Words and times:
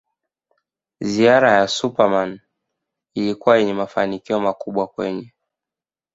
Ziara 1.01 1.51
ya 1.51 1.67
Super 1.67 2.09
Man 2.09 2.39
ilikuwa 3.13 3.57
yenye 3.57 3.73
mafanikio 3.73 4.39
makubwa 4.39 4.87
kwenye 4.87 5.31